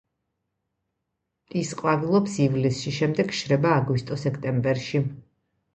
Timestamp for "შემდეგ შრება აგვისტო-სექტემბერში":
3.01-5.07